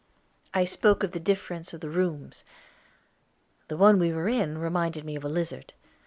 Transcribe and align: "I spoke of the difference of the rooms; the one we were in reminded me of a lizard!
"I 0.51 0.63
spoke 0.63 1.03
of 1.03 1.11
the 1.11 1.19
difference 1.19 1.75
of 1.75 1.81
the 1.81 1.89
rooms; 1.91 2.43
the 3.67 3.77
one 3.77 3.99
we 3.99 4.11
were 4.11 4.27
in 4.27 4.57
reminded 4.57 5.03
me 5.05 5.15
of 5.15 5.23
a 5.23 5.29
lizard! 5.29 5.75